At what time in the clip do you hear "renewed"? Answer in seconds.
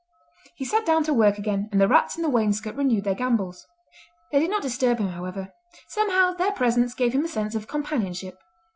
2.75-3.03